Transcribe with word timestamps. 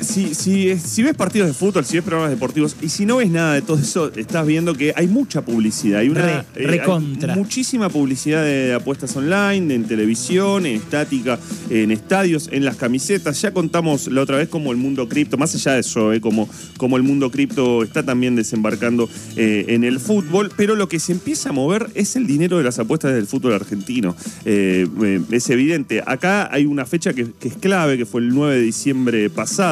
Si, 0.00 0.34
si, 0.34 0.78
si 0.78 1.02
ves 1.02 1.14
partidos 1.14 1.48
de 1.48 1.54
fútbol, 1.54 1.84
si 1.84 1.96
ves 1.96 2.04
programas 2.04 2.30
deportivos 2.30 2.76
y 2.82 2.88
si 2.88 3.06
no 3.06 3.16
ves 3.18 3.30
nada 3.30 3.54
de 3.54 3.62
todo 3.62 3.78
eso, 3.78 4.12
estás 4.14 4.46
viendo 4.46 4.74
que 4.74 4.92
hay 4.96 5.06
mucha 5.06 5.42
publicidad. 5.42 6.00
Hay 6.00 6.08
una 6.08 6.22
Re, 6.22 6.32
eh, 6.32 6.44
hay 6.56 6.66
recontra. 6.66 7.34
muchísima 7.34 7.88
publicidad 7.88 8.44
de 8.44 8.74
apuestas 8.74 9.14
online, 9.16 9.74
en 9.74 9.84
televisión, 9.84 10.66
en 10.66 10.76
estática, 10.76 11.38
en 11.70 11.90
estadios, 11.90 12.48
en 12.52 12.64
las 12.64 12.76
camisetas. 12.76 13.40
Ya 13.40 13.52
contamos 13.52 14.08
la 14.08 14.22
otra 14.22 14.36
vez 14.36 14.48
cómo 14.48 14.72
el 14.72 14.78
mundo 14.78 15.08
cripto, 15.08 15.36
más 15.36 15.54
allá 15.54 15.74
de 15.74 15.80
eso, 15.80 16.12
eh, 16.12 16.20
como, 16.20 16.48
como 16.76 16.96
el 16.96 17.02
mundo 17.02 17.30
cripto 17.30 17.82
está 17.82 18.02
también 18.02 18.36
desembarcando 18.36 19.08
eh, 19.36 19.66
en 19.68 19.84
el 19.84 20.00
fútbol, 20.00 20.50
pero 20.56 20.76
lo 20.76 20.88
que 20.88 20.98
se 20.98 21.12
empieza 21.12 21.50
a 21.50 21.52
mover 21.52 21.88
es 21.94 22.16
el 22.16 22.26
dinero 22.26 22.58
de 22.58 22.64
las 22.64 22.78
apuestas 22.78 23.14
del 23.14 23.26
fútbol 23.26 23.52
argentino. 23.54 24.16
Eh, 24.44 24.88
es 25.30 25.50
evidente. 25.50 26.02
Acá 26.04 26.48
hay 26.52 26.66
una 26.66 26.84
fecha 26.86 27.12
que, 27.12 27.30
que 27.38 27.48
es 27.48 27.56
clave, 27.56 27.96
que 27.96 28.06
fue 28.06 28.20
el 28.20 28.30
9 28.30 28.56
de 28.56 28.62
diciembre 28.62 29.30
pasado. 29.30 29.67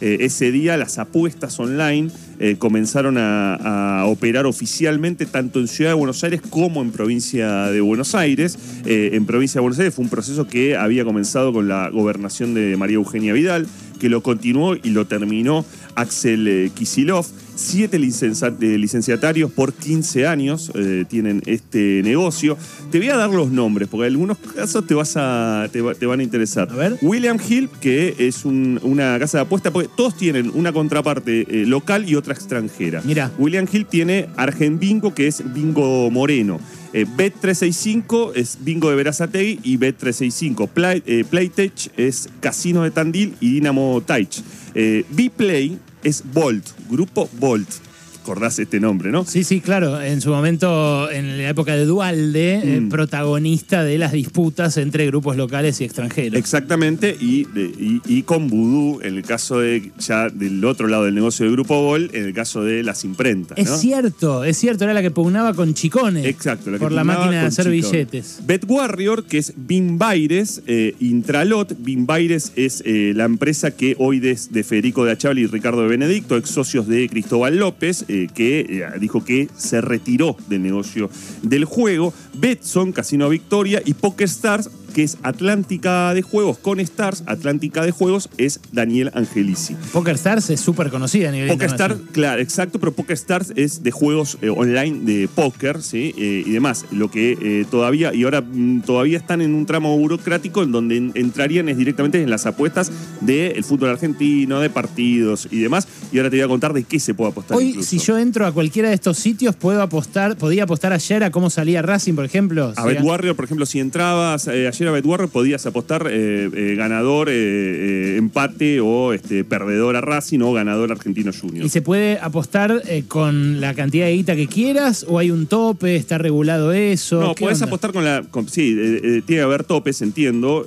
Eh, 0.00 0.18
ese 0.20 0.52
día 0.52 0.76
las 0.76 0.98
apuestas 0.98 1.58
online 1.58 2.10
eh, 2.38 2.56
comenzaron 2.58 3.16
a, 3.18 4.04
operar 4.06 4.46
oficialmente 4.46 5.26
tanto 5.26 5.58
en 5.58 5.68
Ciudad 5.68 5.92
de 5.92 5.94
Buenos 5.94 6.22
Aires 6.22 6.40
como 6.48 6.82
en 6.82 6.90
provincia 6.90 7.66
de 7.66 7.80
Buenos 7.80 8.14
Aires. 8.14 8.58
Eh, 8.84 9.10
en 9.14 9.26
provincia 9.26 9.58
de 9.58 9.62
Buenos 9.62 9.78
Aires 9.78 9.94
fue 9.94 10.04
un 10.04 10.10
proceso 10.10 10.46
que 10.46 10.76
había 10.76 11.04
comenzado 11.04 11.52
con 11.52 11.68
la 11.68 11.88
gobernación 11.88 12.54
de 12.54 12.76
María 12.76 12.96
Eugenia 12.96 13.32
Vidal, 13.32 13.66
que 14.00 14.08
lo 14.08 14.22
continuó 14.22 14.74
y 14.74 14.90
lo 14.90 15.06
terminó 15.06 15.64
Axel 15.94 16.70
Kisilov. 16.74 17.26
Siete 17.54 17.98
licenciatarios 17.98 19.50
por 19.52 19.72
15 19.72 20.26
años 20.26 20.70
eh, 20.74 21.04
tienen 21.08 21.42
este 21.46 22.00
negocio. 22.02 22.56
Te 22.90 22.98
voy 22.98 23.08
a 23.08 23.16
dar 23.16 23.30
los 23.30 23.50
nombres, 23.50 23.88
porque 23.88 24.06
en 24.06 24.12
algunos 24.14 24.38
casos 24.38 24.86
te, 24.86 24.94
vas 24.94 25.14
a, 25.16 25.68
te, 25.70 25.80
va- 25.80 25.94
te 25.94 26.06
van 26.06 26.20
a 26.20 26.22
interesar. 26.22 26.68
A 26.70 26.74
ver. 26.74 26.96
William 27.02 27.38
Hill, 27.46 27.68
que 27.80 28.14
es 28.18 28.44
un- 28.44 28.80
una 28.82 29.18
casa 29.18 29.38
de 29.38 29.42
apuesta, 29.42 29.70
porque 29.70 29.88
todos 29.96 30.16
tienen 30.16 30.50
una 30.54 30.72
contraparte 30.72 31.40
eh, 31.62 31.66
local 31.66 32.08
y 32.08 32.14
otra 32.14 32.34
extranjera. 32.34 33.02
Mirá. 33.04 33.30
William 33.38 33.66
Hill 33.70 33.86
tiene 33.86 34.28
Argen 34.36 34.78
Bingo, 34.78 35.14
que 35.14 35.26
es 35.26 35.42
Bingo 35.54 36.10
Moreno. 36.10 36.58
Eh, 36.94 37.06
Bet365 37.06 38.32
es 38.34 38.58
Bingo 38.62 38.90
de 38.90 38.96
Verazategui 38.96 39.60
y 39.62 39.78
Bet365. 39.78 40.68
Play, 40.68 41.02
eh, 41.06 41.24
Playtech 41.28 41.90
es 41.96 42.28
Casino 42.40 42.82
de 42.82 42.90
Tandil 42.90 43.34
y 43.40 43.52
Dinamo 43.54 44.02
Taich. 44.04 44.42
Eh, 44.74 45.04
Bplay 45.10 45.78
es 46.02 46.22
Volt, 46.32 46.74
Grupo 46.88 47.28
Volt. 47.38 47.91
Acordás 48.22 48.56
este 48.60 48.78
nombre, 48.78 49.10
¿no? 49.10 49.24
Sí, 49.24 49.42
sí, 49.42 49.60
claro. 49.60 50.00
En 50.00 50.20
su 50.20 50.30
momento, 50.30 51.10
en 51.10 51.38
la 51.38 51.48
época 51.48 51.74
de 51.74 51.84
Dualde, 51.86 52.54
eh, 52.76 52.80
Mm. 52.80 52.88
protagonista 52.88 53.82
de 53.82 53.98
las 53.98 54.12
disputas 54.12 54.76
entre 54.76 55.06
grupos 55.06 55.36
locales 55.36 55.80
y 55.80 55.84
extranjeros. 55.84 56.38
Exactamente, 56.38 57.16
y, 57.20 57.44
de- 57.44 57.64
y- 57.78 58.00
y 58.06 58.22
con 58.22 58.46
Vudú, 58.48 59.00
en 59.02 59.16
el 59.16 59.22
caso 59.24 59.58
de 59.58 59.90
ya 59.98 60.28
del 60.28 60.64
otro 60.64 60.86
lado 60.86 61.04
del 61.04 61.16
negocio 61.16 61.44
del 61.46 61.52
Grupo 61.54 61.82
Bol, 61.82 62.10
en 62.12 62.24
el 62.24 62.32
caso 62.32 62.62
de 62.62 62.84
las 62.84 63.04
imprentas. 63.04 63.58
Es 63.58 63.80
cierto, 63.80 64.44
es 64.44 64.56
cierto, 64.56 64.84
era 64.84 64.94
la 64.94 65.02
que 65.02 65.10
pugnaba 65.10 65.52
con 65.54 65.74
chicones. 65.74 66.24
Exacto, 66.24 66.70
la 66.70 66.78
que 66.78 66.82
por 66.84 66.92
la 66.92 67.02
máquina 67.02 67.40
de 67.40 67.46
hacer 67.46 67.68
billetes. 67.70 68.38
Bet 68.46 68.64
Warrior, 68.68 69.24
que 69.24 69.38
es 69.38 69.52
Binbaires, 69.56 70.62
eh, 70.68 70.94
Intralot. 71.00 71.74
Binbaires 71.80 72.52
es 72.54 72.82
eh, 72.86 73.12
la 73.16 73.24
empresa 73.24 73.72
que 73.72 73.96
hoy 73.98 74.20
es 74.26 74.52
de 74.52 74.62
Federico 74.62 75.04
de 75.04 75.10
Achával 75.12 75.40
y 75.40 75.46
Ricardo 75.46 75.82
de 75.82 75.88
Benedicto, 75.88 76.36
ex 76.36 76.50
socios 76.50 76.86
de 76.86 77.08
Cristóbal 77.08 77.56
López, 77.58 78.04
eh, 78.12 78.28
que 78.34 78.60
eh, 78.60 78.98
dijo 79.00 79.24
que 79.24 79.48
se 79.56 79.80
retiró 79.80 80.36
del 80.46 80.62
negocio 80.62 81.08
del 81.40 81.64
juego. 81.64 82.12
Betson, 82.34 82.92
Casino 82.92 83.30
Victoria 83.30 83.80
y 83.86 83.94
PokerStars, 83.94 84.68
que 84.92 85.02
es 85.02 85.18
Atlántica 85.22 86.14
de 86.14 86.22
Juegos 86.22 86.58
con 86.58 86.78
Stars. 86.80 87.24
Atlántica 87.26 87.84
de 87.84 87.90
Juegos 87.90 88.28
es 88.38 88.60
Daniel 88.72 89.10
Angelici. 89.14 89.74
Poker 89.92 90.14
Stars 90.14 90.50
es 90.50 90.60
súper 90.60 90.90
conocida 90.90 91.28
a 91.28 91.32
nivel 91.32 91.48
PokerStars, 91.48 91.80
internacional. 91.94 92.12
claro, 92.12 92.42
exacto, 92.42 92.78
pero 92.78 92.92
PokerStars 92.92 93.52
es 93.56 93.82
de 93.82 93.90
juegos 93.90 94.38
eh, 94.42 94.48
online 94.50 95.00
de 95.04 95.28
póker, 95.28 95.82
¿sí? 95.82 96.14
Eh, 96.16 96.44
y 96.46 96.50
demás. 96.52 96.86
Lo 96.90 97.10
que 97.10 97.36
eh, 97.40 97.64
todavía, 97.70 98.14
y 98.14 98.24
ahora 98.24 98.40
mm, 98.40 98.82
todavía 98.82 99.18
están 99.18 99.40
en 99.40 99.54
un 99.54 99.66
tramo 99.66 99.96
burocrático 99.98 100.62
en 100.62 100.72
donde 100.72 100.96
en- 100.96 101.12
entrarían 101.14 101.68
es 101.68 101.76
directamente 101.76 102.22
en 102.22 102.30
las 102.30 102.46
apuestas 102.46 102.90
del 103.20 103.62
fútbol 103.64 103.90
argentino, 103.90 104.60
de 104.60 104.70
partidos 104.70 105.48
y 105.50 105.60
demás. 105.60 105.86
Y 106.12 106.18
ahora 106.18 106.30
te 106.30 106.36
voy 106.36 106.44
a 106.44 106.48
contar 106.48 106.72
de 106.72 106.84
qué 106.84 107.00
se 107.00 107.14
puede 107.14 107.30
apostar. 107.32 107.56
Hoy, 107.56 107.70
incluso. 107.70 107.88
si 107.90 107.98
yo 107.98 108.18
entro 108.18 108.46
a 108.46 108.52
cualquiera 108.52 108.88
de 108.88 108.94
estos 108.94 109.18
sitios, 109.18 109.56
puedo 109.56 109.82
apostar, 109.82 110.36
podía 110.36 110.64
apostar 110.64 110.92
ayer 110.92 111.24
a 111.24 111.30
cómo 111.30 111.50
salía 111.50 111.82
Racing, 111.82 112.14
por 112.14 112.24
ejemplo. 112.24 112.72
A 112.76 112.84
Bet 112.86 113.00
Warrior, 113.02 113.34
por 113.36 113.44
ejemplo, 113.44 113.66
si 113.66 113.80
entrabas 113.80 114.46
eh, 114.48 114.68
ayer 114.82 114.88
a 114.88 114.92
Bet 114.92 115.06
Warrior, 115.06 115.30
podías 115.30 115.64
apostar 115.66 116.08
eh, 116.10 116.50
eh, 116.52 116.74
ganador, 116.76 117.28
eh, 117.30 118.16
empate 118.16 118.80
o 118.80 119.12
este, 119.12 119.44
perdedor 119.44 119.94
a 119.96 120.00
Racing 120.00 120.40
o 120.40 120.52
ganador 120.52 120.90
argentino 120.90 121.30
junior. 121.32 121.64
¿Y 121.64 121.68
se 121.68 121.82
puede 121.82 122.18
apostar 122.18 122.82
con 123.08 123.60
la 123.60 123.74
cantidad 123.74 124.06
de 124.06 124.12
guita 124.14 124.34
que 124.34 124.48
quieras? 124.48 125.06
¿O 125.08 125.18
hay 125.18 125.30
un 125.30 125.46
tope? 125.46 125.94
¿Está 125.94 126.18
regulado 126.18 126.72
eso? 126.72 127.20
No, 127.20 127.34
¿Qué 127.34 127.44
podés 127.44 127.58
onda? 127.58 127.66
apostar 127.66 127.92
con 127.92 128.04
la. 128.04 128.22
con- 128.30 128.48
sí, 128.48 128.74
tiene 129.00 129.22
que 129.26 129.40
haber 129.40 129.64
topes, 129.64 130.02
entiendo, 130.02 130.66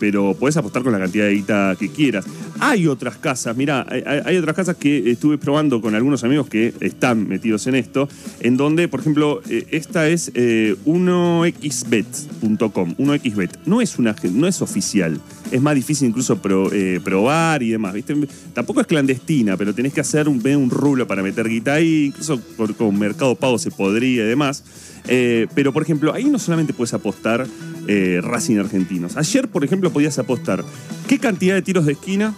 pero 0.00 0.34
podés 0.34 0.56
apostar 0.56 0.82
con 0.82 0.92
la 0.92 0.98
cantidad 0.98 1.26
de 1.26 1.34
guita 1.34 1.76
que 1.78 1.90
quieras. 1.90 2.24
Hay 2.60 2.86
otras 2.86 3.16
casas, 3.16 3.56
mira, 3.56 3.86
hay, 3.88 4.36
otras 4.36 4.54
casas 4.54 4.76
que 4.76 5.10
estuve 5.10 5.38
probando 5.38 5.80
con 5.80 5.94
algunos 5.94 6.24
amigos 6.24 6.48
que 6.48 6.74
están 6.80 7.28
metidos 7.28 7.66
en 7.66 7.74
esto, 7.74 8.08
en 8.40 8.56
donde, 8.56 8.88
por 8.88 9.00
ejemplo, 9.00 9.40
eh, 9.48 9.66
esta 9.70 10.08
es 10.08 10.30
eh, 10.34 10.76
1xbet.com, 10.86 12.96
1xbet. 12.96 13.50
No 13.66 13.80
es, 13.80 13.98
una, 13.98 14.14
no 14.32 14.46
es 14.46 14.62
oficial. 14.62 15.20
Es 15.50 15.60
más 15.60 15.74
difícil 15.74 16.08
incluso 16.08 16.40
eh, 16.72 17.00
probar 17.02 17.62
y 17.62 17.70
demás, 17.70 17.94
¿viste? 17.94 18.14
Tampoco 18.52 18.80
es 18.80 18.86
clandestina, 18.86 19.56
pero 19.56 19.74
tenés 19.74 19.92
que 19.92 20.00
hacer 20.00 20.28
un, 20.28 20.42
un 20.46 21.06
para 21.06 21.22
meter 21.22 21.48
guita 21.48 21.74
ahí, 21.74 22.06
incluso 22.06 22.40
con 22.76 22.98
Mercado 22.98 23.34
Pago 23.34 23.58
se 23.58 23.70
podría 23.70 24.24
y 24.24 24.28
demás. 24.28 24.64
Eh, 25.08 25.46
pero, 25.54 25.72
por 25.72 25.82
ejemplo, 25.82 26.12
ahí 26.14 26.24
no 26.24 26.38
solamente 26.38 26.72
puedes 26.72 26.94
apostar 26.94 27.46
eh, 27.86 28.20
Racing 28.22 28.58
argentinos. 28.58 29.16
Ayer, 29.16 29.48
por 29.48 29.64
ejemplo, 29.64 29.90
podías 29.90 30.18
apostar 30.18 30.64
qué 31.08 31.18
cantidad 31.18 31.54
de 31.54 31.62
tiros 31.62 31.86
de 31.86 31.92
esquina 31.92 32.34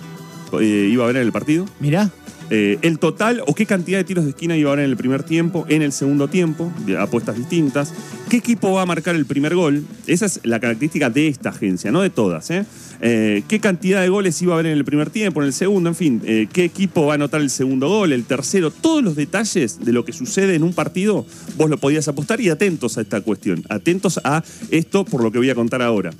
eh, 0.61 0.89
iba 0.91 1.03
a 1.03 1.07
haber 1.07 1.17
en 1.17 1.23
el 1.23 1.33
partido, 1.33 1.67
Mirá, 1.81 2.11
eh, 2.49 2.79
el 2.83 3.01
total 3.01 3.43
o 3.47 3.55
qué 3.55 3.67
cantidad 3.67 3.99
de 3.99 4.05
tiros 4.05 4.25
de 4.25 4.31
esquina 4.31 4.57
iba 4.57 4.71
a 4.71 4.75
haber 4.75 4.85
en 4.85 4.91
el 4.91 4.97
primer 4.97 5.25
tiempo, 5.25 5.67
en 5.69 5.83
el 5.83 5.91
segundo 5.93 6.29
tiempo, 6.29 6.73
de 6.85 6.97
apuestas 6.97 7.37
distintas, 7.37 7.93
qué 8.29 8.37
equipo 8.37 8.73
va 8.73 8.83
a 8.83 8.87
marcar 8.87 9.17
el 9.17 9.27
primer 9.27 9.55
gol. 9.57 9.85
Esa 10.07 10.27
es 10.27 10.41
la 10.45 10.61
característica 10.61 11.11
de 11.11 11.27
esta 11.27 11.49
agencia, 11.49 11.91
no 11.91 12.03
de 12.03 12.11
todas. 12.11 12.49
¿eh? 12.51 12.65
Eh, 13.01 13.43
qué 13.49 13.59
cantidad 13.59 14.01
de 14.01 14.09
goles 14.09 14.41
iba 14.43 14.55
a 14.55 14.59
haber 14.59 14.67
en 14.67 14.79
el 14.79 14.85
primer 14.85 15.11
tiempo, 15.11 15.41
en 15.41 15.49
el 15.49 15.53
segundo, 15.53 15.89
en 15.89 15.97
fin, 15.97 16.21
qué 16.21 16.65
equipo 16.65 17.07
va 17.07 17.15
a 17.15 17.17
anotar 17.17 17.41
el 17.41 17.51
segundo 17.51 17.89
gol, 17.89 18.13
el 18.13 18.25
tercero, 18.25 18.71
todos 18.71 19.03
los 19.03 19.17
detalles 19.17 19.81
de 19.85 19.93
lo 19.93 20.05
que 20.05 20.13
sucede 20.13 20.55
en 20.55 20.63
un 20.63 20.73
partido, 20.73 21.27
vos 21.57 21.69
lo 21.69 21.79
podías 21.79 22.07
apostar 22.09 22.41
y 22.41 22.49
atentos 22.49 22.97
a 22.97 23.01
esta 23.01 23.21
cuestión, 23.21 23.65
atentos 23.69 24.21
a 24.25 24.43
esto 24.71 25.05
por 25.05 25.23
lo 25.23 25.33
que 25.33 25.39
voy 25.39 25.51
a 25.51 25.55
contar 25.55 25.83
ahora. 25.83 26.13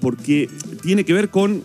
Porque 0.00 0.48
tiene 0.82 1.04
que 1.04 1.12
ver 1.12 1.28
con 1.28 1.64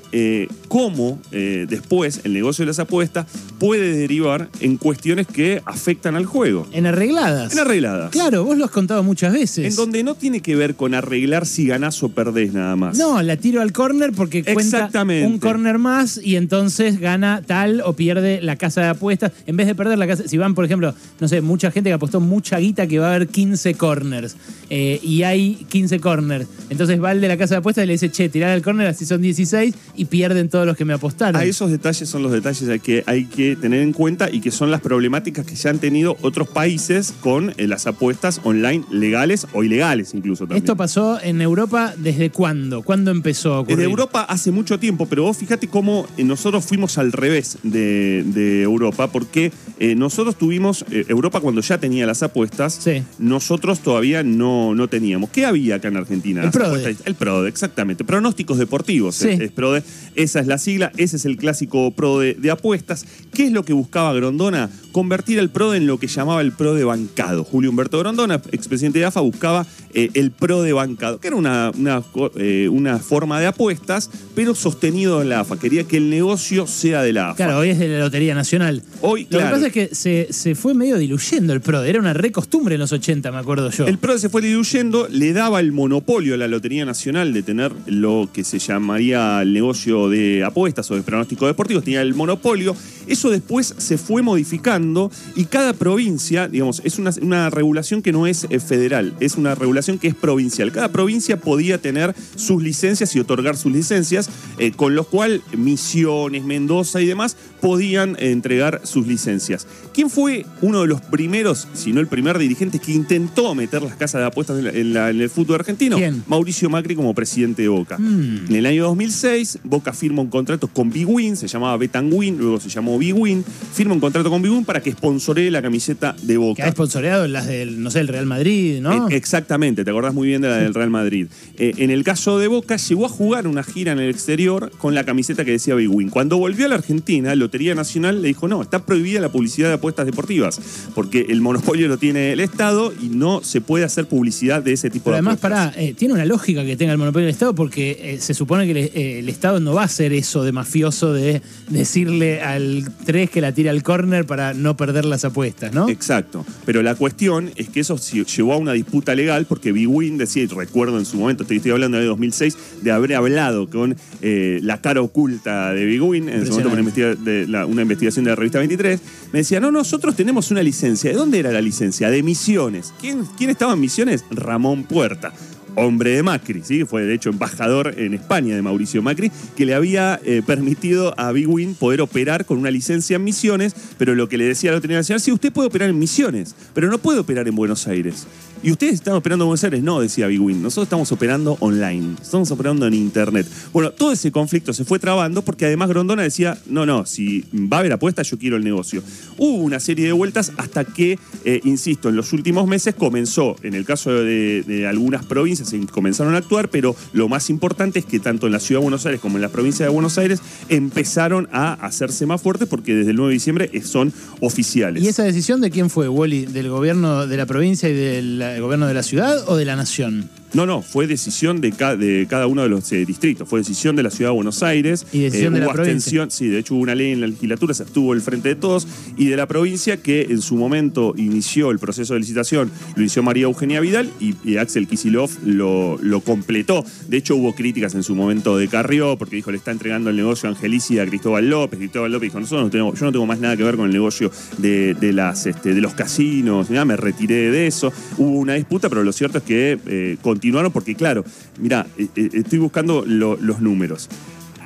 cómo 0.68 1.22
después 1.32 2.22
el 2.24 2.34
negocio 2.34 2.64
de 2.64 2.68
las 2.68 2.80
apuestas 2.80 3.28
puede 3.60 3.96
derivar 3.96 4.50
en 4.60 4.78
cuestiones 4.78 5.28
que 5.28 5.62
afectan 5.66 6.16
al 6.16 6.26
juego. 6.26 6.68
en 6.74 6.86
arregladas. 6.86 7.54
En 7.54 7.60
arregladas. 7.60 8.12
Claro, 8.12 8.44
vos 8.44 8.58
lo 8.58 8.66
has 8.66 8.72
contado 8.72 9.04
muchas 9.04 9.34
veces. 9.34 9.66
En 9.66 9.76
donde 9.76 10.04
no 10.04 10.16
tiene 10.16 10.42
que 10.42 10.56
ver 10.56 10.76
con 10.76 10.94
arreglar 10.94 11.46
si 11.46 11.68
ganás 11.68 12.02
o 12.04 12.10
perdés 12.10 12.54
nada 12.54 12.76
más. 12.76 12.98
No, 12.98 13.22
la 13.22 13.38
tiro 13.38 13.62
al 13.62 13.72
córner 13.72 14.12
porque 14.12 14.44
cuenta 14.44 14.90
un 15.26 15.40
córner 15.40 15.78
más 15.78 16.20
y 16.22 16.36
entonces 16.36 17.00
gana 17.00 17.42
tal 17.46 17.82
o 17.82 17.94
pierde 17.94 18.42
la 18.42 18.56
casa 18.56 18.82
de 18.82 18.88
apuestas. 18.88 19.32
En 19.46 19.56
vez 19.58 19.68
de 19.68 19.76
perder 19.76 19.98
la 19.98 20.08
casa, 20.08 20.24
si 20.28 20.38
van, 20.38 20.56
por 20.56 20.66
ejemplo, 20.66 20.94
no 21.20 21.28
sé, 21.28 21.42
mucha 21.42 21.72
gente 21.72 21.90
que 21.90 21.94
apostó 21.94 22.20
mucha 22.20 22.58
guita 22.60 22.88
que 22.88 23.00
va 23.00 23.08
a 23.08 23.16
haber 23.16 23.28
15 23.28 23.74
corners 23.76 24.36
eh, 24.70 25.00
y 25.02 25.24
hay 25.24 25.66
15 25.70 26.00
corners. 26.00 26.48
Entonces 26.70 27.02
va 27.02 27.12
el 27.12 27.22
de 27.22 27.28
la 27.28 27.38
casa 27.38 27.56
de 27.56 27.60
apuestas 27.60 27.84
y 27.84 27.88
le 27.88 27.94
dice, 27.94 28.12
che, 28.12 28.30
tirar 28.30 28.52
al 28.52 28.62
córner 28.62 28.88
así 28.88 29.06
son 29.06 29.22
16 29.22 29.74
y 29.96 30.06
pierden 30.06 30.50
todos 30.50 30.66
los 30.66 30.78
que 30.78 30.86
me 30.86 30.94
apostaron. 30.94 31.40
A 31.40 31.46
esos 31.46 31.72
detalles 31.72 32.10
son 32.10 32.24
los 32.24 32.32
detalles 32.32 32.82
que 32.82 33.04
hay 33.06 33.26
que 33.26 33.33
tener 33.34 33.82
en 33.82 33.94
cuenta 33.94 34.30
y 34.32 34.40
que 34.42 34.52
son 34.52 34.72
las 34.72 34.82
problemáticas 34.82 35.46
que 35.46 35.56
ya 35.56 35.70
han 35.70 35.80
tenido 35.80 36.18
otros 36.22 36.48
países 36.48 37.14
con 37.22 37.54
eh, 37.58 37.68
las 37.68 37.88
apuestas 37.88 38.40
online 38.44 38.84
legales 38.92 39.48
o 39.54 39.64
ilegales 39.64 40.14
incluso 40.14 40.46
también. 40.46 40.64
Esto 40.64 40.76
pasó 40.78 41.20
en 41.22 41.42
Europa 41.42 41.94
desde 41.98 42.30
cuándo? 42.30 42.82
¿Cuándo 42.84 43.12
empezó 43.12 43.54
a 43.54 43.60
ocurrir? 43.62 43.78
Desde 43.78 43.90
Europa 43.90 44.22
hace 44.22 44.52
mucho 44.52 44.80
tiempo, 44.80 45.06
pero 45.08 45.24
vos 45.24 45.38
fíjate 45.38 45.68
cómo 45.68 46.08
eh, 46.18 46.24
nosotros 46.24 46.66
fuimos 46.66 46.98
al 46.98 47.12
revés 47.12 47.58
de, 47.64 48.24
de 48.26 48.62
Europa, 48.62 49.12
porque 49.12 49.52
Eh, 49.80 49.96
nosotros 49.96 50.38
tuvimos, 50.38 50.86
eh, 50.92 51.04
Europa 51.10 51.42
cuando 51.42 51.60
ya 51.60 51.78
tenía 51.78 52.06
las 52.06 52.24
apuestas, 52.24 52.76
Sí. 52.76 53.04
nosotros 53.20 53.80
todavía 53.82 54.24
no, 54.24 54.74
no 54.76 54.88
teníamos. 54.88 55.30
¿Qué 55.32 55.46
había 55.46 55.76
acá 55.76 55.88
en 55.90 55.98
Argentina? 55.98 56.40
El 56.42 56.46
Las 56.46 56.54
PRODE. 56.56 56.68
apuestas- 56.86 57.06
El 57.08 57.16
PRODE, 57.16 57.50
exactamente. 57.50 58.04
Pronósticos 58.06 58.58
deportivos 58.60 59.16
Sí. 59.16 59.30
es, 59.30 59.40
es 59.42 59.52
PRODE. 59.52 59.84
Esa 60.16 60.40
es 60.40 60.48
la 60.48 60.58
sigla, 60.58 60.92
ese 60.96 61.18
es 61.18 61.26
el 61.26 61.36
clásico 61.38 61.92
PRODE 61.92 62.36
de 62.36 62.52
apuestas. 62.52 63.06
¿Qué 63.34 63.46
es 63.46 63.52
lo 63.52 63.64
que 63.64 63.74
buscaba 63.74 64.14
Grondona? 64.14 64.70
Convertir 64.92 65.40
el 65.40 65.50
PRODE 65.50 65.78
en 65.78 65.88
lo 65.88 65.98
que 66.00 66.08
llamaba 66.08 66.42
el 66.42 66.52
PRODE 66.52 66.84
bancado. 66.84 67.44
Julio 67.44 67.70
Humberto 67.72 67.98
Grondona, 68.00 68.36
expresidente 68.52 69.00
de 69.00 69.06
AFA, 69.06 69.22
buscaba 69.22 69.66
eh, 69.96 70.10
el 70.14 70.30
PRODE 70.32 70.72
bancado, 70.74 71.20
que 71.20 71.28
era 71.30 71.36
una, 71.36 71.72
una, 71.76 72.02
co- 72.02 72.32
eh, 72.38 72.68
una 72.70 73.00
forma 73.00 73.40
de 73.40 73.48
apuestas, 73.48 74.10
pero 74.36 74.54
sostenido 74.54 75.22
en 75.24 75.30
la 75.30 75.40
AFA. 75.40 75.58
Quería 75.58 75.84
que 75.86 75.98
el 75.98 76.12
negocio 76.12 76.68
sea 76.68 77.02
de 77.02 77.12
la 77.14 77.30
AFA. 77.30 77.38
Claro, 77.38 77.58
hoy 77.60 77.70
es 77.70 77.80
de 77.80 77.88
la 77.88 78.00
Lotería 78.00 78.36
Nacional. 78.36 78.84
Hoy, 79.02 79.26
Lo 79.32 79.40
que 79.40 79.46
pasa 79.46 79.68
es 79.68 79.74
que 79.74 79.96
se, 79.96 80.28
se 80.32 80.54
fue 80.54 80.76
medio 80.76 80.98
diluyendo 81.00 81.54
el 81.54 81.62
PRO. 81.62 81.82
Era 81.84 82.00
una 82.00 82.14
recostumbre 82.14 82.76
en 82.76 82.82
los 82.82 82.92
80, 82.92 83.32
me 83.32 83.38
acuerdo 83.40 83.72
yo. 83.72 83.88
El 83.88 83.98
PRO 83.98 84.18
se 84.20 84.30
fue 84.30 84.44
diluyendo, 84.44 85.08
le 85.10 85.34
daba 85.34 85.60
el 85.60 85.72
monopolio 85.72 86.36
a 86.36 86.38
la 86.38 86.48
Lotería 86.48 86.86
Nacional 86.86 87.34
de 87.34 87.42
tener 87.42 87.72
lo 87.88 88.30
que 88.32 88.44
se 88.44 88.60
llamaría 88.60 89.42
el 89.42 89.54
negocio 89.54 90.08
de 90.10 90.44
apuestas 90.44 90.90
o 90.92 90.96
de 90.96 91.02
pronósticos 91.02 91.48
deportivos, 91.48 91.84
tenía 91.84 92.02
el 92.04 92.14
monopolio. 92.14 92.76
Eso 93.14 93.30
después 93.30 93.76
se 93.78 94.00
fue 94.00 94.24
modificando 94.24 95.12
y 95.36 95.46
cada 95.46 95.74
provincia, 95.74 96.48
digamos, 96.48 96.82
es 96.84 96.98
una, 96.98 97.52
regulación 97.52 98.02
que 98.02 98.12
no 98.12 98.26
es 98.26 98.48
eh, 98.50 98.60
federal, 98.60 99.14
es 99.20 99.36
una 99.36 99.54
regulación 99.54 100.00
que 100.00 100.08
es 100.08 100.16
provincial. 100.16 100.72
Cada 100.72 100.92
provincia 100.92 101.40
podía 101.40 101.78
tener 101.78 102.16
sus 102.36 102.64
licencias 102.64 103.16
y 103.16 103.20
otorgar 103.20 103.56
sus 103.56 103.72
licencias, 103.72 104.32
eh, 104.58 104.72
con 104.72 104.96
lo 104.96 105.04
cual 105.04 105.44
Misiones, 105.56 106.44
Mendoza 106.44 107.02
y 107.02 107.06
demás 107.06 107.38
podían 107.64 108.18
entregar 108.20 108.82
sus 108.84 109.08
licencias. 109.08 109.66
¿Quién 109.94 110.10
fue 110.10 110.46
uno 110.62 110.82
de 110.82 110.88
los 110.88 111.00
primeros, 111.00 111.66
si 111.74 111.94
no 111.94 112.02
el 112.02 112.08
primer 112.08 112.38
dirigente, 112.38 112.78
que 112.80 112.92
intentó 112.92 113.56
meter 113.56 113.82
las 113.82 113.96
casas 113.96 114.20
de 114.20 114.28
apuestas 114.28 114.58
en, 114.60 114.66
la- 114.66 114.72
en 114.72 114.94
la- 114.94 115.10
en 115.12 115.22
el 115.22 115.30
fútbol 115.30 115.56
argentino? 115.62 115.96
¿Quién? 115.96 116.24
Mauricio 116.28 116.70
Macri 116.70 116.94
como 116.94 117.16
presidente 117.16 117.62
de 117.62 117.70
Boca. 117.70 117.98
Mm. 117.98 118.48
En 118.50 118.56
el 118.58 118.66
año 118.66 118.84
2006, 118.84 119.60
Boca 119.64 119.94
firma 119.94 120.22
un 120.22 120.30
contrato 120.30 120.68
con 120.68 120.90
Bwin, 120.90 121.38
se 121.38 121.48
llamaba 121.48 121.78
Betanwin, 121.78 122.38
luego 122.38 122.60
se 122.60 122.68
llamó 122.68 122.98
Bwin, 122.98 123.46
firma 123.74 123.94
un 123.94 124.02
contrato 124.02 124.30
con 124.30 124.42
Bwin 124.42 124.66
para 124.66 124.82
que 124.84 124.92
sponsoree 124.92 125.50
la 125.50 125.62
camiseta 125.62 126.18
de 126.22 126.34
Que 126.34 126.38
Boca. 126.38 126.66
ha 126.66 126.68
esponsoreado 126.68 127.28
las 127.30 127.48
del, 127.48 127.82
no 127.82 127.90
sé, 127.92 128.02
el 128.02 128.10
Real 128.10 128.26
Madrid, 128.26 128.82
¿no? 128.82 129.08
Eh, 129.08 129.16
Exactamente, 129.16 129.86
te 129.86 129.90
acordás 129.90 130.14
muy 130.14 130.28
bien 130.28 130.42
de 130.42 130.50
la 130.50 130.58
del 130.58 130.74
Real 130.74 130.90
Madrid. 130.90 131.28
Eh, 131.58 131.72
en 131.78 131.92
el 131.92 132.04
caso 132.04 132.40
de 132.40 132.48
Boca, 132.50 132.76
llegó 132.76 133.06
a 133.06 133.10
jugar 133.10 133.48
una 133.48 133.64
gira 133.64 133.94
en 133.94 134.00
el 134.00 134.10
exterior 134.10 134.70
con 134.80 134.94
la 134.96 135.06
camiseta 135.06 135.46
que 135.46 135.52
decía 135.52 135.76
Big 135.76 135.90
Win. 135.90 136.10
Cuando 136.10 136.38
volvió 136.38 136.66
a 136.66 136.70
la 136.70 136.76
Argentina, 136.76 137.34
Lotería 137.54 137.76
Nacional 137.76 138.20
le 138.24 138.30
dijo, 138.30 138.48
no, 138.48 138.64
está 138.64 138.84
prohibida 138.84 139.22
la 139.22 139.32
publicidad 139.32 139.68
de 139.68 139.76
apuestas 139.76 140.08
deportivas, 140.08 140.60
porque 140.96 141.28
el 141.30 141.40
monopolio 141.40 141.88
lo 141.88 142.00
tiene 142.00 142.32
el 142.34 142.40
Estado 142.40 142.92
y 143.00 143.10
no 143.10 143.44
se 143.44 143.62
puede 143.62 143.86
hacer 143.86 144.08
publicidad 144.08 144.64
de 144.64 144.74
ese 144.74 144.90
tipo 144.90 145.04
Pero 145.06 145.14
de 145.14 145.18
además, 145.20 145.36
apuestas. 145.36 145.68
pará, 145.76 145.80
eh, 145.80 145.94
tiene 145.94 146.16
una 146.16 146.26
lógica 146.26 146.66
que 146.66 146.76
tenga 146.76 146.94
el 146.94 146.98
monopolio 146.98 147.28
del 147.28 147.34
Estado 147.34 147.54
porque 147.54 148.00
eh, 148.02 148.18
se 148.20 148.34
supone 148.34 148.66
que 148.66 148.72
el, 148.72 148.78
eh, 148.78 149.20
el 149.20 149.30
Estado 149.30 149.60
no 149.60 149.76
va 149.76 149.84
a 149.84 149.86
hacer 149.86 150.14
eso 150.14 150.44
de 150.44 150.52
mafioso 150.52 151.14
de 151.14 151.44
decirle 151.70 152.42
al 152.42 152.90
3 153.06 153.30
que 153.30 153.40
la 153.40 153.52
tira 153.52 153.70
al 153.70 153.84
córner 153.84 154.26
para 154.26 154.56
no 154.56 154.76
perder 154.76 155.06
las 155.06 155.24
apuestas, 155.24 155.74
¿no? 155.76 155.88
Exacto. 155.90 156.44
Pero 156.66 156.82
la 156.82 156.96
cuestión 156.96 157.52
es 157.56 157.70
que 157.70 157.82
eso 157.82 157.98
llevó 158.36 158.54
a 158.54 158.58
una 158.58 158.74
disputa 158.74 159.14
legal 159.14 159.46
porque 159.46 159.72
Big 159.72 159.88
Win 159.88 160.18
decía, 160.18 160.42
y 160.42 160.48
recuerdo 160.48 160.98
en 160.98 161.06
su 161.06 161.18
momento, 161.18 161.44
estoy, 161.44 161.58
estoy 161.58 161.72
hablando 161.74 162.00
de 162.00 162.06
2006, 162.06 162.58
de 162.82 162.92
haber 162.92 163.14
hablado 163.14 163.70
con 163.70 163.96
eh, 164.24 164.60
la 164.64 164.82
cara 164.82 165.02
oculta 165.02 165.72
de 165.72 165.86
Big 165.86 166.02
Win, 166.02 166.30
en 166.30 166.48
su 166.48 166.52
momento 166.54 166.70
por 166.72 166.80
investiga- 166.80 167.16
la- 167.48 167.66
una 167.66 167.82
investigación 167.84 168.26
de 168.26 168.32
la 168.32 168.36
revista 168.36 168.60
23, 168.60 169.00
me 169.32 169.40
decía, 169.40 169.60
no, 169.60 169.72
nosotros 169.72 170.16
tenemos 170.16 170.52
una 170.52 170.62
licencia. 170.64 171.10
¿De 171.12 171.16
dónde 171.16 171.40
era 171.40 171.52
la 171.52 171.62
licencia? 171.62 172.10
De 172.10 172.24
Misiones. 172.24 172.94
¿Quién, 173.00 173.26
quién 173.38 173.50
estaba 173.50 173.74
en 173.74 173.80
Misiones? 173.80 174.26
Ramón 174.32 174.84
Puerta. 174.84 175.34
Hombre 175.76 176.12
de 176.12 176.24
Macri, 176.24 176.62
¿sí? 176.64 176.86
fue 176.86 177.04
de 177.04 177.16
hecho 177.16 177.30
embajador 177.30 177.96
en 177.98 178.14
España 178.14 178.56
de 178.56 178.62
Mauricio 178.62 179.02
Macri, 179.02 179.32
que 179.56 179.66
le 179.66 179.74
había 179.74 180.20
eh, 180.24 180.44
permitido 180.46 181.14
a 181.20 181.32
Big 181.32 181.50
Win 181.50 181.74
poder 181.74 182.02
operar 182.02 182.46
con 182.46 182.60
una 182.60 182.70
licencia 182.70 183.16
en 183.16 183.24
Misiones, 183.24 183.76
pero 183.98 184.14
lo 184.14 184.30
que 184.30 184.38
le 184.38 184.46
decía 184.46 184.70
a 184.70 184.74
la 184.74 184.78
Lotería 184.78 184.98
Nacional, 184.98 185.22
sí, 185.22 185.32
usted 185.32 185.52
puede 185.52 185.70
operar 185.70 185.90
en 185.90 185.98
Misiones, 185.98 186.56
pero 186.74 186.90
no 186.90 187.00
puede 187.00 187.20
operar 187.20 187.48
en 187.48 187.56
Buenos 187.56 187.88
Aires. 187.88 188.28
¿Y 188.62 188.72
ustedes 188.72 188.94
están 188.94 189.16
operando 189.16 189.44
en 189.44 189.48
Buenos 189.48 189.64
Aires? 189.66 189.84
No, 189.84 190.00
decía 190.00 190.28
Big 190.28 190.40
Win. 190.40 190.62
Nosotros 190.62 190.86
estamos 190.86 191.12
operando 191.12 191.58
online. 191.60 192.16
Estamos 192.22 192.50
operando 192.50 192.88
en 192.88 192.94
Internet. 192.94 193.46
Bueno, 193.74 193.92
todo 193.92 194.14
ese 194.14 194.32
conflicto 194.32 194.72
se 194.72 194.86
fue 194.86 195.00
trabando 195.00 195.42
porque 195.42 195.66
además 195.66 195.90
Grondona 195.90 196.24
decía, 196.24 196.58
no, 196.68 196.86
no, 196.86 197.06
si 197.06 197.42
va 197.54 197.78
a 197.78 197.80
haber 197.82 197.92
apuestas, 197.92 198.30
yo 198.30 198.38
quiero 198.38 198.56
el 198.56 198.64
negocio. 198.64 199.04
Hubo 199.38 199.58
una 199.58 199.82
serie 199.82 200.06
de 200.06 200.14
vueltas 200.14 200.54
hasta 200.56 200.86
que, 200.86 201.20
eh, 201.44 201.60
insisto, 201.66 202.08
en 202.08 202.16
los 202.16 202.32
últimos 202.32 202.66
meses 202.66 202.96
comenzó, 202.96 203.58
en 203.64 203.74
el 203.74 203.84
caso 203.84 204.12
de 204.14 204.88
algunas 204.90 205.26
provincias, 205.26 205.63
comenzaron 205.92 206.36
a 206.36 206.38
actuar, 206.38 206.70
pero 206.70 206.96
lo 207.14 207.30
más 207.30 207.50
importante 207.50 208.00
es 208.00 208.06
que 208.06 208.20
tanto 208.20 208.48
en 208.48 208.54
la 208.54 208.60
Ciudad 208.60 208.82
de 208.82 208.84
Buenos 208.84 209.06
Aires 209.06 209.22
como 209.22 209.38
en 209.38 209.42
la 209.42 209.50
provincia 209.50 209.86
de 209.86 209.92
Buenos 209.92 210.18
Aires 210.18 210.42
empezaron 210.70 211.48
a 211.52 211.74
hacerse 211.74 212.26
más 212.26 212.42
fuertes 212.42 212.68
porque 212.68 212.96
desde 212.96 213.12
el 213.12 213.18
9 213.18 213.30
de 213.30 213.34
diciembre 213.34 213.82
son 213.84 214.14
oficiales. 214.40 215.04
¿Y 215.04 215.08
esa 215.08 215.24
decisión 215.24 215.62
de 215.62 215.72
quién 215.72 215.90
fue, 215.90 216.08
Wally? 216.08 216.46
¿Del 216.46 216.70
gobierno 216.70 217.28
de 217.28 217.38
la 217.38 217.46
provincia 217.46 217.90
y 217.90 217.94
del 217.94 218.62
gobierno 218.62 218.88
de 218.88 218.94
la 218.94 219.04
ciudad 219.04 219.48
o 219.48 219.56
de 219.56 219.66
la 219.66 219.76
nación? 219.76 220.30
No, 220.54 220.66
no, 220.68 220.82
fue 220.84 221.08
decisión 221.08 221.62
de, 221.62 221.72
ca- 221.72 221.96
de 221.96 222.28
cada 222.30 222.46
uno 222.48 222.62
de 222.62 222.70
los 222.70 222.92
eh, 222.92 223.06
distritos, 223.06 223.50
fue 223.50 223.60
decisión 223.62 223.96
de 223.96 224.04
la 224.04 224.12
Ciudad 224.12 224.30
de 224.32 224.36
Buenos 224.36 224.62
Aires. 224.62 225.06
Y 225.12 225.22
decisión 225.22 225.54
de 225.54 225.60
hubo 225.62 225.68
la 225.68 225.74
provincia. 225.74 225.94
abstención, 226.22 226.32
sí, 226.32 226.48
de 226.48 226.60
hecho 226.60 226.76
hubo 226.76 226.84
una 226.84 226.94
ley 226.94 227.12
en 227.12 227.22
la 227.22 227.28
legislatura, 227.28 227.74
se 227.74 227.84
estuvo 227.84 228.14
el 228.14 228.22
frente 228.22 228.50
de 228.50 228.56
todos, 228.56 228.88
y 229.18 229.26
de 229.28 229.36
la 229.38 229.48
provincia 229.48 229.98
que 229.98 230.28
en 230.30 230.42
su 230.42 230.56
momento 230.56 231.16
inició 231.18 231.72
el 231.72 231.80
proceso 231.80 232.14
de 232.14 232.20
licitación, 232.20 232.70
lo 232.96 233.02
inició 233.02 233.24
María 233.24 233.46
Eugenia 233.46 233.80
Vidal 233.80 234.12
y, 234.20 234.36
y 234.46 234.58
Axel 234.58 234.88
Kisilov 234.88 235.32
lo, 235.44 235.98
lo 236.02 236.22
completó. 236.22 236.86
De 237.08 237.18
hecho 237.18 237.36
hubo 237.36 237.56
críticas 237.56 237.96
en 237.96 238.04
su 238.04 238.14
momento 238.14 238.56
de 238.58 238.68
Carrió, 238.68 239.18
porque 239.18 239.36
dijo, 239.38 239.50
le 239.50 239.58
está 239.58 239.72
entregando 239.72 240.12
el 240.12 240.16
negocio 240.16 240.48
a 240.48 240.52
Angelici 240.52 240.96
y 240.96 241.00
a 241.00 241.06
Cristóbal 241.08 241.50
López. 241.50 241.80
Cristóbal 241.80 242.12
López 242.12 242.30
dijo, 242.30 242.40
nosotros 242.40 242.66
no 242.66 242.70
tenemos, 242.70 243.00
yo 243.00 243.06
no 243.08 243.12
tengo 243.12 243.26
más 243.26 243.40
nada 243.40 243.58
que 243.58 243.64
ver 243.64 243.76
con 243.76 243.88
el 243.88 243.92
negocio 243.94 244.32
de, 244.60 244.94
de 244.94 245.14
las, 245.14 245.48
este, 245.48 245.74
de 245.74 245.82
los 245.82 245.96
casinos, 245.96 246.70
nada, 246.70 246.86
me 246.86 246.96
retiré 246.96 247.50
de 247.50 247.66
eso. 247.66 247.92
Hubo 248.20 248.38
una 248.38 248.54
disputa, 248.54 248.88
pero 248.90 249.04
lo 249.04 249.12
cierto 249.12 249.40
es 249.40 249.44
que 249.44 249.80
eh, 249.88 250.18
continuaron 250.44 250.74
porque, 250.74 250.94
claro, 250.96 251.24
mira, 251.58 251.88
eh, 251.98 252.08
eh, 252.18 252.30
estoy 252.34 252.60
buscando 252.60 253.06
lo- 253.08 253.38
los 253.38 253.62
números. 253.62 254.10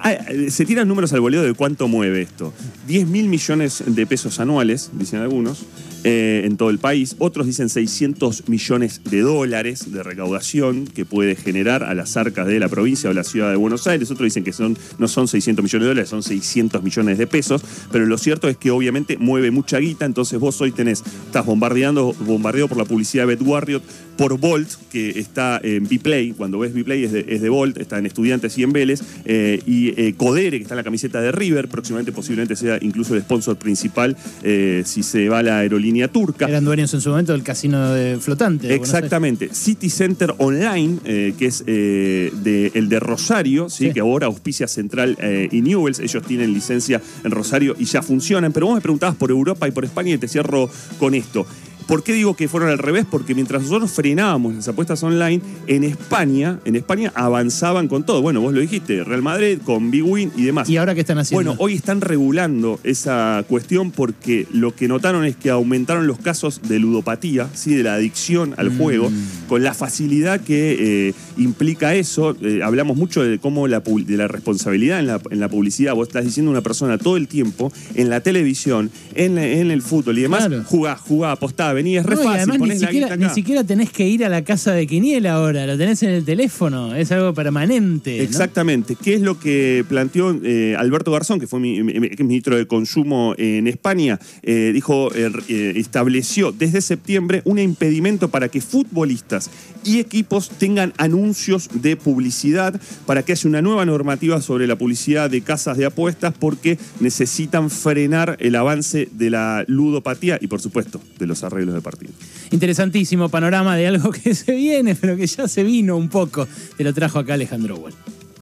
Ah, 0.02 0.14
eh, 0.14 0.50
Se 0.50 0.66
tiran 0.66 0.88
números 0.88 1.14
al 1.14 1.20
boleo 1.22 1.44
de 1.44 1.54
cuánto 1.54 1.88
mueve 1.88 2.22
esto. 2.24 2.52
10 2.88 3.08
mil 3.08 3.28
millones 3.28 3.84
de 3.86 4.08
pesos 4.08 4.40
anuales, 4.40 4.90
dicen 4.94 5.20
algunos, 5.20 5.66
en 6.04 6.56
todo 6.56 6.70
el 6.70 6.80
país. 6.80 7.16
Otros 7.20 7.48
dicen 7.48 7.68
600 7.68 8.48
millones 8.48 9.02
de 9.10 9.22
dólares 9.22 9.92
de 9.92 10.04
recaudación 10.04 10.86
que 10.88 11.04
puede 11.04 11.36
generar 11.36 11.84
a 11.84 11.94
las 11.96 12.16
arcas 12.16 12.48
de 12.48 12.60
la 12.60 12.70
provincia 12.70 13.10
o 13.10 13.14
la 13.14 13.26
ciudad 13.26 13.50
de 13.50 13.58
Buenos 13.58 13.88
Aires. 13.88 14.10
Otros 14.10 14.26
dicen 14.28 14.46
que 14.46 14.54
son, 14.54 14.78
no 15.00 15.08
son 15.10 15.28
600 15.28 15.64
millones 15.64 15.84
de 15.84 15.88
dólares, 15.90 16.10
son 16.10 16.24
600 16.24 16.82
millones 16.82 17.18
de 17.18 17.28
pesos. 17.28 17.62
Pero 17.92 18.06
lo 18.06 18.18
cierto 18.18 18.48
es 18.48 18.56
que 18.56 18.72
obviamente 18.72 19.18
mueve 19.18 19.52
mucha 19.52 19.80
guita. 19.80 20.06
Entonces 20.06 20.40
vos 20.40 20.62
hoy 20.62 20.72
tenés, 20.72 21.04
estás 21.26 21.46
bombardeando, 21.46 22.14
bombardeado 22.22 22.70
por 22.70 22.78
la 22.78 22.86
publicidad 22.86 23.24
de 23.24 23.36
Bet 23.36 23.42
Warrior, 23.46 23.82
por 24.18 24.38
Volt, 24.40 24.68
que 24.92 25.19
está 25.19 25.60
en 25.64 25.84
Bplay. 25.86 26.31
Cuando 26.31 26.60
ves 26.60 26.74
Bplay 26.74 27.04
es 27.06 27.12
de, 27.12 27.25
es 27.30 27.42
de 27.42 27.50
Volt, 27.50 27.78
está 27.78 27.98
en 28.00 28.06
Estudiantes 28.06 28.58
y 28.58 28.64
en 28.64 28.74
Vélez. 28.74 29.02
eh, 29.25 29.62
y 29.66 29.90
eh, 30.00 30.14
Codere, 30.18 30.58
que 30.58 30.64
está 30.64 30.74
en 30.74 30.78
la 30.78 30.84
camiseta 30.84 31.22
de 31.22 31.31
River, 31.31 31.68
próximamente 31.69 32.12
posiblemente 32.12 32.56
sea 32.56 32.78
incluso 32.81 33.16
el 33.16 33.22
sponsor 33.22 33.56
principal 33.58 34.18
eh, 34.44 34.83
si 34.86 35.04
se 35.04 35.30
va 35.30 35.44
la 35.44 35.59
aerolínea 35.59 36.07
turca. 36.07 36.47
Eran 36.47 36.66
dueños 36.66 36.94
en 36.94 37.02
su 37.02 37.09
momento 37.09 37.31
del 37.33 37.44
casino 37.44 37.92
de 37.94 38.18
flotante. 38.19 38.68
de. 38.68 38.76
Exactamente. 38.76 39.50
City 39.54 39.90
Center 39.90 40.33
Online, 40.38 40.97
eh, 41.06 41.33
que 41.38 41.45
es 41.45 41.64
de- 41.66 42.71
el 42.74 42.90
de 42.90 43.00
Rosario, 43.00 43.69
¿sí? 43.69 43.88
Sí. 43.88 43.94
que 43.94 44.00
ahora 44.00 44.28
auspicia 44.28 44.68
Central 44.68 45.18
y 45.52 45.62
Newells. 45.62 46.00
Ellos 46.00 46.24
tienen 46.26 46.54
licencia 46.54 47.02
en 47.24 47.31
Rosario 47.31 47.76
y 47.78 47.86
ya 47.86 48.02
funcionan. 48.02 48.52
Pero 48.52 48.68
vos 48.68 48.76
me 48.76 48.81
preguntabas 48.81 49.16
por 49.16 49.30
Europa 49.31 49.68
y 49.68 49.71
por 49.71 49.86
España 49.86 50.14
y 50.14 50.18
te 50.18 50.28
cierro 50.28 50.69
con 51.00 51.14
esto. 51.14 51.45
¿Por 51.88 52.04
qué 52.04 52.12
digo 52.14 52.36
que 52.36 52.48
fueron 52.50 52.70
al 52.70 52.78
revés? 52.80 53.06
Porque 53.10 53.34
mientras 53.34 53.62
nosotros 53.64 53.92
frenábamos 53.92 54.54
las 54.56 54.68
apuestas 54.68 55.02
online, 55.04 55.42
en 55.68 55.84
España, 55.86 56.60
en 56.66 56.76
España 56.76 57.14
avanzaban 57.16 57.88
con 57.88 58.04
todo. 58.06 58.22
Bueno, 58.22 58.42
vos 58.42 58.54
lo 58.54 58.60
dijiste, 58.60 59.04
Real 59.06 59.22
Madrid, 59.22 59.60
con 59.64 59.90
Big 59.90 60.04
Win 60.04 60.32
y 60.36 60.44
demás. 60.44 60.70
¿Y 60.70 60.76
ahora 60.78 60.94
qué 60.96 61.02
están 61.02 61.18
haciendo? 61.18 61.52
Bueno, 61.52 61.56
hoy 61.64 61.74
están 61.76 62.02
regulando 62.02 62.80
esa 62.84 63.46
cuestión 63.48 63.92
porque 63.92 64.48
lo 64.52 64.76
que 64.76 64.88
notaron 64.90 65.24
es 65.24 65.36
que 65.38 65.50
aumentaron 65.50 66.08
los 66.08 66.20
casos 66.20 66.62
de 66.68 66.78
ludopatía, 66.80 67.48
¿sí? 67.54 67.74
de 67.76 67.84
la 67.84 67.94
adicción 67.94 68.54
al 68.58 68.72
Mm. 68.72 68.78
juego, 68.78 69.12
con 69.48 69.64
la 69.64 69.74
facilidad 69.74 70.42
que 70.42 71.08
eh, 71.10 71.14
implica 71.38 71.96
eso. 71.96 72.36
Eh, 72.42 72.60
hablamos 72.64 72.98
mucho 72.98 73.24
de 73.24 73.40
cómo 73.40 73.68
la, 73.68 73.80
de 73.80 74.18
la 74.18 74.28
responsabilidad 74.28 75.00
en 75.00 75.08
la, 75.08 75.22
en 75.32 75.40
la 75.40 75.48
publicidad. 75.48 75.96
Vos 75.96 76.10
estás 76.10 76.26
diciendo 76.26 76.50
a 76.50 76.54
una 76.54 76.62
persona 76.62 76.98
todo 76.98 77.16
el 77.16 77.28
tiempo, 77.30 77.72
en 77.96 78.10
la 78.10 78.20
televisión, 78.20 78.92
en, 79.16 79.36
la- 79.36 79.48
en 79.48 79.72
el 79.72 79.82
fútbol 79.82 80.18
y 80.18 80.24
demás, 80.24 80.48
Claro. 80.48 80.64
jugá, 80.66 80.98
jugá, 80.98 81.32
apostá, 81.32 81.72
vení, 81.78 81.98
es 81.98 82.06
re 82.06 82.16
No, 82.16 82.22
y 82.22 82.26
fácil, 82.26 82.38
además 82.52 82.69
ni 82.69 82.80
siquiera, 82.80 83.16
ni 83.16 83.30
siquiera 83.30 83.64
tenés 83.64 83.90
que 83.92 84.07
ir 84.07 84.26
a 84.26 84.30
la 84.30 84.44
casa 84.44 84.74
de 84.74 84.86
Quiniela 84.86 85.34
ahora, 85.34 85.66
lo 85.66 85.78
tenés 85.78 86.04
en 86.04 86.10
el 86.10 86.26
teléfono, 86.26 86.94
es 86.96 87.12
algo 87.12 87.34
permanente. 87.34 88.18
¿no? 88.18 88.24
Exactamente. 88.24 88.96
¿Qué 88.96 89.14
es 89.14 89.22
lo 89.22 89.40
que 89.40 89.86
planteó 89.88 90.38
eh, 90.44 90.76
Alberto 90.78 91.12
Garzón, 91.12 91.40
que 91.40 91.48
fue 91.48 91.60
mi- 91.60 91.81
ministro 91.84 92.57
de 92.57 92.68
Consumo 92.68 93.34
en 93.38 93.68
España? 93.68 94.19
Eh, 94.44 94.72
dijo, 94.74 95.10
eh, 95.16 95.74
estableció 95.76 96.52
desde 96.52 96.81
septiembre 96.81 97.42
un 97.46 97.60
impedimento 97.60 98.30
para 98.30 98.50
que 98.50 98.62
futbolistas 98.62 99.50
y 99.88 100.00
equipos 100.00 100.50
tengan 100.50 100.94
anuncios 100.98 101.70
de 101.74 101.96
publicidad, 101.96 102.80
para 103.06 103.24
que 103.24 103.32
haya 103.32 103.50
una 103.50 103.62
nueva 103.62 103.86
normativa 103.86 104.42
sobre 104.42 104.68
la 104.68 104.76
publicidad 104.76 105.30
de 105.30 105.42
casas 105.42 105.78
de 105.78 105.86
apuestas, 105.86 106.34
porque 106.38 106.78
necesitan 107.00 107.70
frenar 107.70 108.36
el 108.42 108.56
avance 108.56 109.08
de 109.14 109.30
la 109.30 109.64
ludopatía 109.68 110.38
y, 110.42 110.48
por 110.48 110.60
supuesto, 110.60 111.02
de 111.18 111.26
los 111.26 111.44
arreglos 111.44 111.74
de 111.74 111.82
partido. 111.82 112.12
Interesantísimo 112.52 113.30
panorama 113.30 113.78
de 113.78 113.88
algo 113.88 114.12
que 114.24 114.36
se 114.36 114.54
viene, 114.54 114.96
pero 114.96 115.16
que 115.16 115.26
ya 115.26 115.48
se 115.48 115.64
vino 115.64 115.96
un 115.96 116.10
poco. 116.10 116.48
Te 116.76 116.84
lo 116.84 116.94
trajo 116.94 117.20
acá 117.20 117.36
Alejandro 117.36 117.78
Wall. 117.78 117.94